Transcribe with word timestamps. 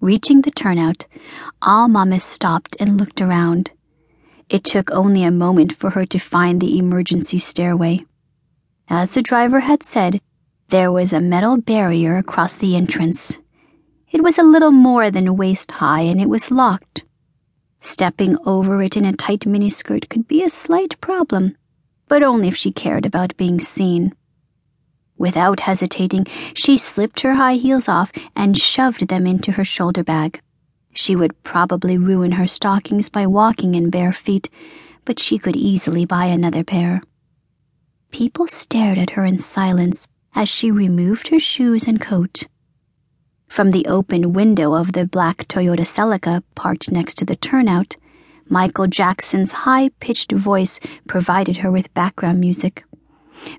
Reaching 0.00 0.40
the 0.40 0.50
turnout, 0.50 1.04
Aomame 1.60 2.20
stopped 2.22 2.74
and 2.80 2.96
looked 2.96 3.20
around. 3.20 3.70
It 4.48 4.64
took 4.64 4.90
only 4.90 5.24
a 5.24 5.30
moment 5.30 5.74
for 5.74 5.90
her 5.90 6.06
to 6.06 6.18
find 6.18 6.58
the 6.58 6.78
emergency 6.78 7.38
stairway. 7.38 8.06
As 8.88 9.12
the 9.12 9.20
driver 9.20 9.60
had 9.60 9.82
said, 9.82 10.22
there 10.70 10.90
was 10.90 11.12
a 11.12 11.20
metal 11.20 11.58
barrier 11.58 12.16
across 12.16 12.56
the 12.56 12.76
entrance. 12.76 13.38
It 14.10 14.22
was 14.22 14.38
a 14.38 14.42
little 14.42 14.70
more 14.70 15.10
than 15.10 15.36
waist 15.36 15.72
high 15.72 16.00
and 16.00 16.18
it 16.18 16.30
was 16.30 16.50
locked. 16.50 17.04
Stepping 17.82 18.38
over 18.46 18.82
it 18.82 18.96
in 18.96 19.04
a 19.04 19.12
tight 19.12 19.40
miniskirt 19.40 20.08
could 20.08 20.26
be 20.26 20.42
a 20.42 20.48
slight 20.48 20.98
problem, 21.02 21.56
but 22.08 22.22
only 22.22 22.48
if 22.48 22.56
she 22.56 22.72
cared 22.72 23.04
about 23.04 23.36
being 23.36 23.60
seen. 23.60 24.14
Without 25.20 25.60
hesitating, 25.60 26.26
she 26.54 26.78
slipped 26.78 27.20
her 27.20 27.34
high 27.34 27.56
heels 27.56 27.90
off 27.90 28.10
and 28.34 28.56
shoved 28.56 29.08
them 29.08 29.26
into 29.26 29.52
her 29.52 29.64
shoulder 29.64 30.02
bag. 30.02 30.40
She 30.94 31.14
would 31.14 31.42
probably 31.42 31.98
ruin 31.98 32.32
her 32.32 32.46
stockings 32.46 33.10
by 33.10 33.26
walking 33.26 33.74
in 33.74 33.90
bare 33.90 34.14
feet, 34.14 34.48
but 35.04 35.18
she 35.18 35.36
could 35.36 35.56
easily 35.56 36.06
buy 36.06 36.24
another 36.24 36.64
pair. 36.64 37.02
People 38.10 38.46
stared 38.46 38.96
at 38.96 39.10
her 39.10 39.26
in 39.26 39.38
silence 39.38 40.08
as 40.34 40.48
she 40.48 40.70
removed 40.70 41.28
her 41.28 41.38
shoes 41.38 41.86
and 41.86 42.00
coat. 42.00 42.44
From 43.46 43.72
the 43.72 43.84
open 43.84 44.32
window 44.32 44.72
of 44.72 44.92
the 44.92 45.04
black 45.04 45.46
Toyota 45.48 45.84
Celica 45.84 46.42
parked 46.54 46.90
next 46.90 47.16
to 47.16 47.26
the 47.26 47.36
turnout, 47.36 47.94
Michael 48.48 48.86
Jackson's 48.86 49.52
high 49.52 49.90
pitched 50.00 50.32
voice 50.32 50.80
provided 51.06 51.58
her 51.58 51.70
with 51.70 51.92
background 51.92 52.40
music. 52.40 52.84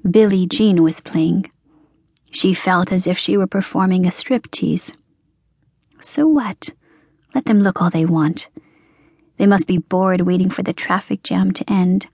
Billie 0.10 0.46
Jean 0.46 0.84
was 0.84 1.02
playing. 1.02 1.50
She 2.32 2.54
felt 2.54 2.92
as 2.92 3.06
if 3.06 3.18
she 3.18 3.38
were 3.38 3.48
performing 3.48 4.06
a 4.06 4.10
striptease. 4.10 4.94
So 6.00 6.26
what? 6.26 6.74
Let 7.36 7.46
them 7.46 7.60
look 7.60 7.82
all 7.82 7.90
they 7.90 8.06
want. 8.06 8.48
They 9.38 9.46
must 9.46 9.68
be 9.68 9.78
bored 9.78 10.22
waiting 10.22 10.50
for 10.50 10.64
the 10.64 10.74
traffic 10.74 11.24
jam 11.24 11.52
to 11.52 11.72
end. 11.72 12.08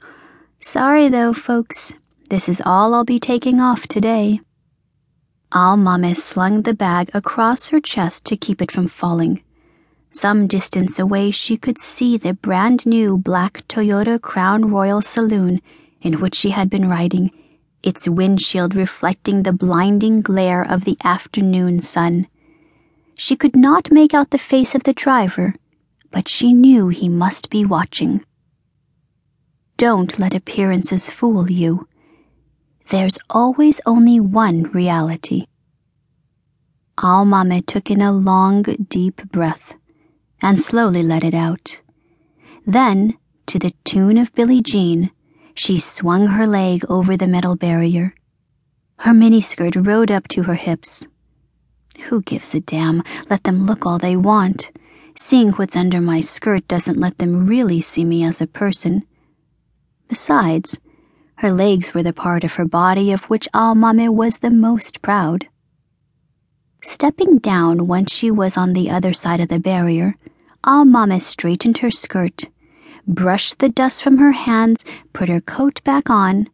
Sorry 0.60 1.08
though, 1.08 1.34
folks. 1.34 1.94
This 2.30 2.50
is 2.50 2.62
all 2.66 2.94
I'll 2.94 3.06
be 3.06 3.20
taking 3.20 3.62
off 3.62 3.88
today. 3.88 4.42
Aomame 5.52 6.16
slung 6.16 6.64
the 6.64 6.74
bag 6.74 7.10
across 7.14 7.70
her 7.70 7.80
chest 7.80 8.26
to 8.26 8.36
keep 8.36 8.62
it 8.62 8.72
from 8.72 8.88
falling. 8.88 9.42
Some 10.12 10.48
distance 10.48 11.00
away, 11.00 11.32
she 11.32 11.58
could 11.58 11.78
see 11.78 12.18
the 12.18 12.34
brand 12.34 12.86
new 12.86 13.18
black 13.18 13.66
Toyota 13.68 14.20
Crown 14.22 14.72
Royal 14.72 15.02
saloon 15.02 15.62
in 16.02 16.20
which 16.20 16.36
she 16.36 16.50
had 16.50 16.70
been 16.70 16.90
riding, 16.90 17.32
its 17.88 18.08
windshield 18.08 18.76
reflecting 18.76 19.44
the 19.44 19.54
blinding 19.54 20.22
glare 20.22 20.62
of 20.62 20.84
the 20.84 20.98
afternoon 21.04 21.80
sun. 21.80 22.28
She 23.16 23.36
could 23.36 23.56
not 23.56 23.92
make 23.92 24.14
out 24.14 24.32
the 24.32 24.38
face 24.38 24.76
of 24.76 24.84
the 24.84 24.94
driver, 24.94 25.56
but 26.12 26.28
she 26.28 26.52
knew 26.54 26.90
he 26.90 27.10
must 27.10 27.50
be 27.50 27.64
watching. 27.64 28.24
Don't 29.78 30.20
let 30.20 30.34
appearances 30.34 31.10
fool 31.10 31.50
you 31.52 31.88
there's 32.90 33.18
always 33.30 33.82
only 33.86 34.20
one 34.20 34.64
reality. 34.64 35.48
Aomame 36.98 37.66
took 37.66 37.92
in 37.92 38.02
a 38.02 38.14
long, 38.14 38.64
deep 38.64 39.30
breath 39.30 39.74
and 40.42 40.60
slowly 40.62 41.04
let 41.04 41.24
it 41.24 41.34
out. 41.34 41.82
Then, 42.66 43.18
to 43.48 43.60
the 43.60 43.74
tune 43.84 44.18
of 44.18 44.34
Billie 44.34 44.62
Jean, 44.62 45.12
she 45.58 45.80
swung 45.80 46.28
her 46.28 46.46
leg 46.46 46.86
over 46.88 47.18
the 47.18 47.28
metal 47.28 47.56
barrier. 47.56 48.14
Her 49.00 49.12
miniskirt 49.12 49.76
rode 49.76 50.12
up 50.12 50.28
to 50.30 50.44
her 50.44 50.54
hips. 50.54 51.08
Who 52.06 52.22
gives 52.22 52.54
a 52.54 52.60
damn? 52.60 53.04
Let 53.30 53.44
them 53.44 53.66
look 53.66 53.86
all 53.86 53.98
they 53.98 54.16
want. 54.16 54.72
Seeing 55.16 55.52
what's 55.54 55.76
under 55.76 56.00
my 56.00 56.22
skirt 56.22 56.68
doesn't 56.68 57.00
let 57.00 57.18
them 57.18 57.48
really 57.48 57.82
see 57.82 58.06
me 58.06 58.24
as 58.24 58.40
a 58.40 58.46
person. 58.46 59.04
Besides, 60.08 60.78
her 61.38 61.52
legs 61.52 61.92
were 61.92 62.04
the 62.04 62.14
part 62.14 62.44
of 62.44 62.54
her 62.54 62.66
body 62.66 63.12
of 63.12 63.24
which 63.24 63.48
Aomame 63.52 64.14
was 64.14 64.40
the 64.40 64.52
most 64.52 65.02
proud. 65.02 65.48
Stepping 66.84 67.40
down 67.40 67.88
once 67.88 68.14
she 68.14 68.30
was 68.30 68.58
on 68.58 68.74
the 68.74 68.92
other 68.92 69.12
side 69.12 69.40
of 69.40 69.50
the 69.50 69.60
barrier, 69.60 70.16
Aomame 70.64 71.20
straightened 71.20 71.80
her 71.80 71.92
skirt, 71.92 72.46
brushed 73.08 73.60
the 73.60 73.70
dust 73.70 74.04
from 74.04 74.18
her 74.18 74.34
hands, 74.34 74.84
put 75.14 75.30
her 75.30 75.42
coat 75.42 75.82
back 75.84 76.10
on, 76.10 76.48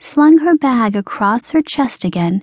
slung 0.00 0.38
her 0.38 0.56
bag 0.56 0.96
across 0.96 1.50
her 1.50 1.62
chest 1.62 2.04
again, 2.04 2.42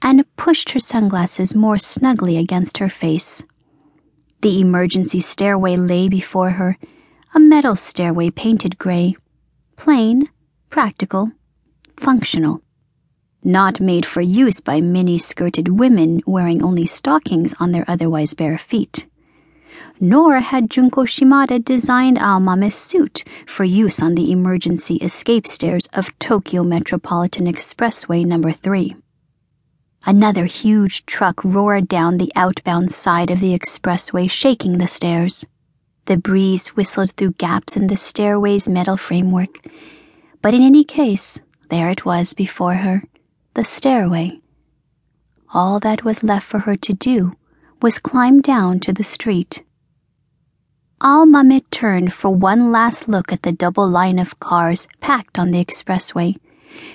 and 0.00 0.24
pushed 0.36 0.70
her 0.70 0.78
sunglasses 0.78 1.54
more 1.54 1.78
snugly 1.78 2.36
against 2.36 2.78
her 2.78 2.88
face. 2.88 3.42
The 4.42 4.60
emergency 4.60 5.20
stairway 5.20 5.76
lay 5.76 6.08
before 6.08 6.50
her, 6.50 6.78
a 7.34 7.40
metal 7.40 7.74
stairway 7.74 8.30
painted 8.30 8.78
gray. 8.78 9.16
Plain, 9.76 10.28
practical, 10.70 11.32
functional. 11.96 12.62
Not 13.42 13.80
made 13.80 14.06
for 14.06 14.20
use 14.20 14.60
by 14.60 14.80
mini 14.80 15.18
skirted 15.18 15.78
women 15.78 16.20
wearing 16.26 16.62
only 16.62 16.86
stockings 16.86 17.54
on 17.58 17.72
their 17.72 17.84
otherwise 17.88 18.34
bare 18.34 18.58
feet. 18.58 19.07
Nor 20.00 20.40
had 20.40 20.70
Junko 20.70 21.04
Shimada 21.04 21.58
designed 21.58 22.18
Aomame's 22.18 22.76
suit 22.76 23.24
for 23.46 23.64
use 23.64 24.00
on 24.00 24.14
the 24.14 24.30
emergency 24.30 24.96
escape 24.96 25.46
stairs 25.46 25.88
of 25.92 26.16
Tokyo 26.18 26.62
Metropolitan 26.62 27.46
Expressway 27.46 28.24
number 28.24 28.52
3. 28.52 28.94
Another 30.06 30.46
huge 30.46 31.04
truck 31.04 31.44
roared 31.44 31.88
down 31.88 32.18
the 32.18 32.32
outbound 32.36 32.92
side 32.92 33.30
of 33.30 33.40
the 33.40 33.58
expressway, 33.58 34.30
shaking 34.30 34.78
the 34.78 34.88
stairs. 34.88 35.44
The 36.06 36.16
breeze 36.16 36.68
whistled 36.68 37.10
through 37.10 37.32
gaps 37.32 37.76
in 37.76 37.88
the 37.88 37.96
stairway's 37.96 38.68
metal 38.68 38.96
framework. 38.96 39.58
But 40.40 40.54
in 40.54 40.62
any 40.62 40.84
case, 40.84 41.40
there 41.70 41.90
it 41.90 42.04
was 42.04 42.32
before 42.32 42.76
her, 42.76 43.02
the 43.54 43.64
stairway. 43.64 44.40
All 45.52 45.80
that 45.80 46.04
was 46.04 46.22
left 46.22 46.46
for 46.46 46.60
her 46.60 46.76
to 46.76 46.92
do 46.94 47.34
was 47.82 47.98
climb 47.98 48.40
down 48.40 48.80
to 48.80 48.92
the 48.92 49.04
street. 49.04 49.62
Aomame 51.00 51.62
turned 51.70 52.12
for 52.12 52.34
one 52.34 52.72
last 52.72 53.08
look 53.08 53.32
at 53.32 53.42
the 53.42 53.52
double 53.52 53.88
line 53.88 54.18
of 54.18 54.40
cars 54.40 54.88
packed 55.00 55.38
on 55.38 55.50
the 55.50 55.64
expressway, 55.64 56.36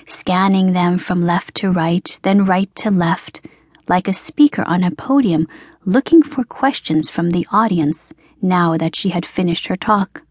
scanning 0.06 0.72
them 0.72 0.98
from 0.98 1.22
left 1.22 1.54
to 1.56 1.70
right, 1.70 2.18
then 2.22 2.44
right 2.44 2.74
to 2.76 2.90
left, 2.90 3.40
like 3.88 4.08
a 4.08 4.12
speaker 4.12 4.64
on 4.66 4.84
a 4.84 4.90
podium 4.90 5.48
looking 5.84 6.22
for 6.22 6.44
questions 6.44 7.08
from 7.08 7.30
the 7.30 7.46
audience 7.50 8.12
now 8.42 8.76
that 8.76 8.94
she 8.94 9.10
had 9.10 9.24
finished 9.24 9.68
her 9.68 9.76
talk. 9.76 10.22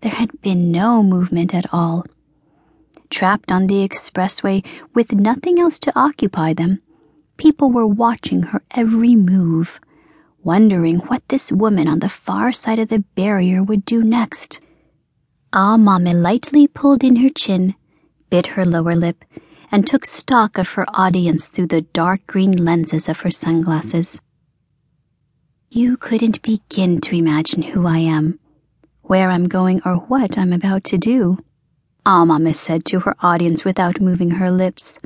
There 0.00 0.12
had 0.12 0.40
been 0.42 0.70
no 0.70 1.02
movement 1.02 1.54
at 1.54 1.72
all 1.72 2.04
trapped 3.14 3.52
on 3.52 3.68
the 3.68 3.88
expressway 3.88 4.64
with 4.92 5.12
nothing 5.12 5.60
else 5.60 5.78
to 5.78 5.92
occupy 5.96 6.52
them, 6.52 6.80
people 7.36 7.70
were 7.70 7.86
watching 7.86 8.42
her 8.42 8.60
every 8.72 9.14
move, 9.14 9.78
wondering 10.44 10.98
what 10.98 11.26
this 11.28 11.50
woman 11.50 11.88
on 11.88 11.98
the 12.00 12.08
far 12.08 12.52
side 12.52 12.78
of 12.78 12.88
the 12.88 13.04
barrier 13.16 13.62
would 13.62 13.84
do 13.84 14.04
next. 14.04 14.60
Ah, 15.52 15.76
Aomame 15.76 16.20
lightly 16.20 16.66
pulled 16.66 17.02
in 17.02 17.16
her 17.16 17.30
chin, 17.30 17.74
bit 18.28 18.48
her 18.48 18.64
lower 18.64 18.94
lip, 18.94 19.24
and 19.72 19.86
took 19.86 20.04
stock 20.04 20.58
of 20.58 20.70
her 20.70 20.86
audience 20.94 21.48
through 21.48 21.68
the 21.68 21.80
dark 21.80 22.26
green 22.26 22.52
lenses 22.52 23.08
of 23.08 23.20
her 23.20 23.30
sunglasses. 23.30 24.20
You 25.70 25.96
couldn't 25.96 26.42
begin 26.42 27.00
to 27.00 27.16
imagine 27.16 27.62
who 27.62 27.86
I 27.86 27.98
am, 27.98 28.38
where 29.02 29.30
I'm 29.30 29.48
going, 29.48 29.80
or 29.84 29.96
what 29.96 30.36
I'm 30.38 30.52
about 30.52 30.84
to 30.84 30.98
do. 30.98 31.38
Ah, 32.06 32.24
Aomame 32.24 32.54
said 32.54 32.84
to 32.86 33.00
her 33.00 33.16
audience 33.20 33.64
without 33.64 34.00
moving 34.00 34.32
her 34.32 34.50
lips. 34.50 34.98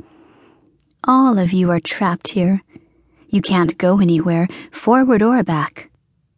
All 1.05 1.39
of 1.39 1.53
you 1.53 1.71
are 1.71 1.79
trapped 1.79 2.29
here. 2.29 2.61
You 3.29 3.41
can't 3.41 3.77
go 3.77 3.99
anywhere, 3.99 4.47
forward 4.71 5.21
or 5.21 5.43
back. 5.43 5.89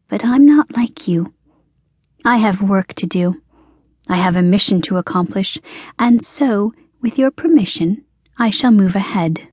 But 0.09 0.25
I'm 0.25 0.45
not 0.45 0.75
like 0.75 1.07
you. 1.07 1.33
I 2.25 2.37
have 2.37 2.61
work 2.61 2.93
to 2.95 3.07
do. 3.07 3.41
I 4.07 4.17
have 4.17 4.35
a 4.35 4.41
mission 4.41 4.81
to 4.83 4.97
accomplish, 4.97 5.57
and 5.97 6.23
so, 6.23 6.73
with 7.01 7.17
your 7.17 7.31
permission, 7.31 8.03
I 8.37 8.49
shall 8.49 8.71
move 8.71 8.95
ahead. 8.95 9.50